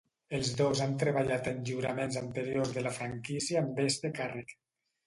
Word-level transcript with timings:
Els 0.35 0.47
dos 0.61 0.79
han 0.85 0.95
treballat 1.03 1.51
en 1.53 1.61
lliuraments 1.67 2.19
anteriors 2.25 2.75
de 2.79 2.87
la 2.89 2.95
franquícia 2.99 3.65
amb 3.65 3.87
este 3.89 4.15
càrrec. 4.23 4.61